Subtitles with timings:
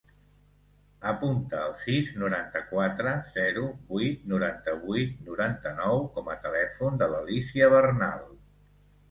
[1.09, 8.27] Apunta el sis, noranta-quatre, zero, vuit, noranta-vuit, noranta-nou com a telèfon de l'Alícia Bernal.